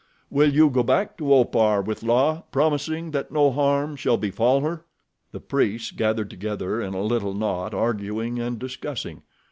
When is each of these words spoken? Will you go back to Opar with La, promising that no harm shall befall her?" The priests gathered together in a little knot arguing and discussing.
Will 0.31 0.51
you 0.51 0.71
go 0.71 0.81
back 0.81 1.15
to 1.19 1.31
Opar 1.31 1.83
with 1.83 2.01
La, 2.01 2.41
promising 2.51 3.11
that 3.11 3.31
no 3.31 3.51
harm 3.51 3.95
shall 3.95 4.17
befall 4.17 4.61
her?" 4.61 4.83
The 5.31 5.39
priests 5.39 5.91
gathered 5.91 6.31
together 6.31 6.81
in 6.81 6.95
a 6.95 7.03
little 7.03 7.35
knot 7.35 7.75
arguing 7.75 8.39
and 8.39 8.57
discussing. 8.57 9.21